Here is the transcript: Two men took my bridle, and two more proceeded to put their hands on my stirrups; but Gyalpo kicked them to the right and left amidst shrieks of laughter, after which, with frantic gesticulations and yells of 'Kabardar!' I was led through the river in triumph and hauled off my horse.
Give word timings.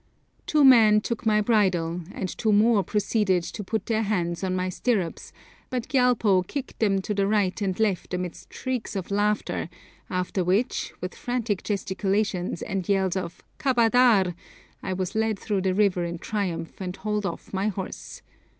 Two 0.47 0.63
men 0.65 0.99
took 0.99 1.27
my 1.27 1.41
bridle, 1.41 2.01
and 2.11 2.27
two 2.27 2.51
more 2.51 2.83
proceeded 2.83 3.43
to 3.43 3.63
put 3.63 3.85
their 3.85 4.01
hands 4.01 4.43
on 4.43 4.55
my 4.55 4.67
stirrups; 4.67 5.31
but 5.69 5.87
Gyalpo 5.89 6.41
kicked 6.47 6.79
them 6.79 7.03
to 7.03 7.13
the 7.13 7.27
right 7.27 7.61
and 7.61 7.79
left 7.79 8.11
amidst 8.11 8.51
shrieks 8.51 8.95
of 8.95 9.11
laughter, 9.11 9.69
after 10.09 10.43
which, 10.43 10.91
with 11.01 11.13
frantic 11.13 11.61
gesticulations 11.61 12.63
and 12.63 12.89
yells 12.89 13.15
of 13.15 13.43
'Kabardar!' 13.59 14.33
I 14.81 14.91
was 14.91 15.13
led 15.13 15.37
through 15.37 15.61
the 15.61 15.75
river 15.75 16.03
in 16.03 16.17
triumph 16.17 16.81
and 16.81 16.95
hauled 16.95 17.27
off 17.27 17.53
my 17.53 17.67
horse. 17.67 18.23